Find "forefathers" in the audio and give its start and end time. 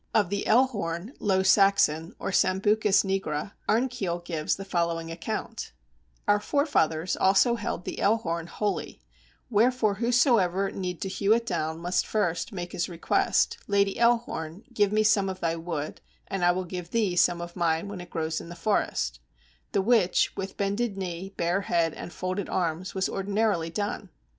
6.39-7.15